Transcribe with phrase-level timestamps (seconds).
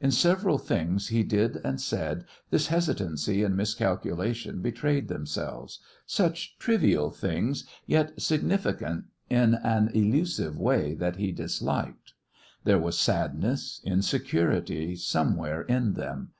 [0.00, 7.12] In several things he did and said, this hesitancy and miscalculation betrayed themselves such trivial
[7.12, 12.14] things, yet significant in an elusive way that he disliked.
[12.64, 16.32] There was sadness, insecurity somewhere in them.